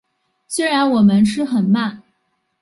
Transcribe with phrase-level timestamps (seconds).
[0.47, 2.01] 虽然我们吃很慢